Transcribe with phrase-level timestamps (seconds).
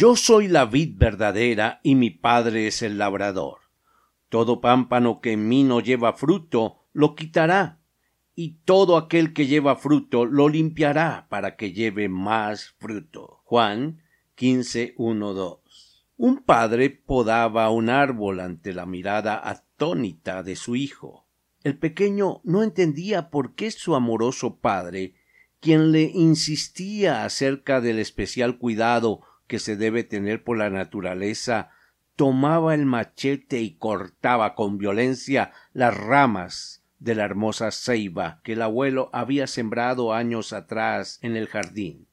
[0.00, 3.58] Yo soy la vid verdadera y mi padre es el labrador.
[4.30, 7.82] Todo pámpano que en mí no lleva fruto, lo quitará,
[8.34, 13.42] y todo aquel que lleva fruto lo limpiará para que lleve más fruto.
[13.44, 14.00] Juan
[14.36, 21.26] 15, Un padre podaba un árbol ante la mirada atónita de su hijo.
[21.62, 25.12] El pequeño no entendía por qué su amoroso padre,
[25.60, 31.70] quien le insistía acerca del especial cuidado que se debe tener por la naturaleza,
[32.14, 38.62] tomaba el machete y cortaba con violencia las ramas de la hermosa ceiba que el
[38.62, 42.06] abuelo había sembrado años atrás en el jardín.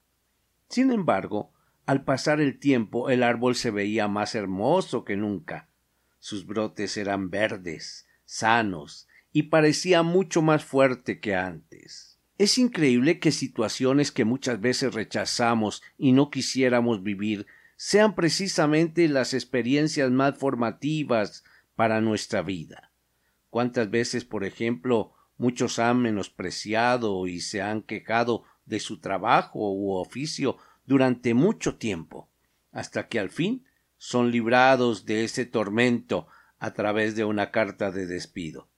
[0.67, 1.53] Sin embargo,
[1.85, 5.69] al pasar el tiempo el árbol se veía más hermoso que nunca.
[6.17, 12.06] Sus brotes eran verdes, sanos, y parecía mucho más fuerte que antes.
[12.37, 19.33] Es increíble que situaciones que muchas veces rechazamos y no quisiéramos vivir sean precisamente las
[19.33, 21.43] experiencias más formativas
[21.75, 22.91] para nuestra vida.
[23.49, 29.93] ¿Cuántas veces, por ejemplo, muchos han menospreciado y se han quejado de su trabajo u
[29.93, 32.29] oficio durante mucho tiempo,
[32.71, 33.65] hasta que al fin
[33.97, 36.27] son librados de ese tormento
[36.59, 38.69] a través de una carta de despido.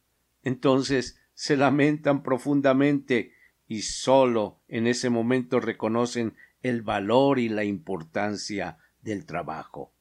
[0.43, 3.33] Entonces se lamentan profundamente
[3.69, 9.93] y sólo en ese momento reconocen el valor y la importancia del trabajo.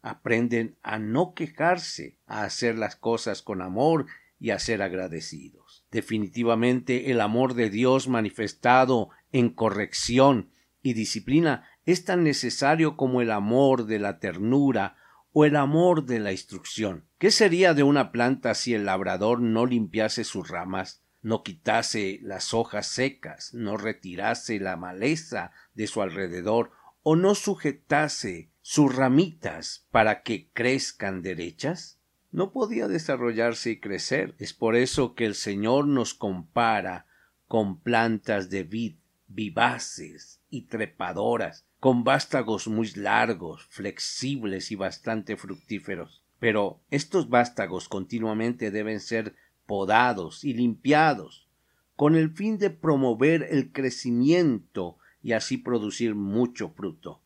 [0.00, 4.06] Aprenden a no quejarse, a hacer las cosas con amor
[4.38, 5.84] y a ser agradecidos.
[5.90, 13.32] Definitivamente el amor de Dios manifestado en corrección y disciplina es tan necesario como el
[13.32, 14.96] amor de la ternura
[15.32, 17.04] o el amor de la instrucción.
[17.18, 21.02] ¿Qué sería de una planta si el labrador no limpiase sus ramas?
[21.22, 28.50] No quitase las hojas secas, no retirase la maleza de su alrededor, o no sujetase
[28.60, 31.98] sus ramitas para que crezcan derechas?
[32.30, 34.34] No podía desarrollarse y crecer.
[34.38, 37.06] Es por eso que el Señor nos compara
[37.46, 38.96] con plantas de vid
[39.28, 46.24] vivaces y trepadoras, con vástagos muy largos, flexibles y bastante fructíferos.
[46.38, 49.34] Pero estos vástagos continuamente deben ser
[49.68, 51.46] podados y limpiados,
[51.94, 57.20] con el fin de promover el crecimiento y así producir mucho fruto.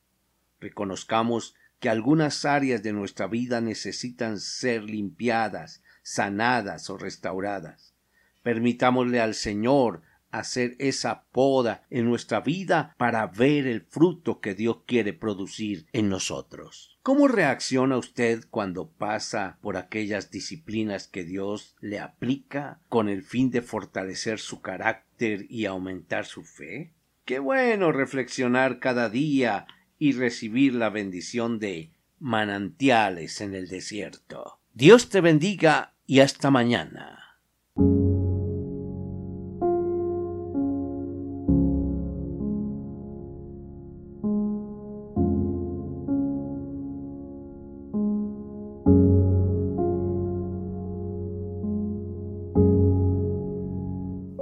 [0.58, 7.94] Reconozcamos que algunas áreas de nuestra vida necesitan ser limpiadas, sanadas o restauradas.
[8.42, 10.02] Permitámosle al Señor
[10.32, 16.08] hacer esa poda en nuestra vida para ver el fruto que Dios quiere producir en
[16.08, 16.98] nosotros.
[17.02, 23.50] ¿Cómo reacciona usted cuando pasa por aquellas disciplinas que Dios le aplica con el fin
[23.50, 26.92] de fortalecer su carácter y aumentar su fe?
[27.24, 29.66] Qué bueno reflexionar cada día
[29.98, 34.60] y recibir la bendición de manantiales en el desierto.
[34.74, 37.38] Dios te bendiga y hasta mañana.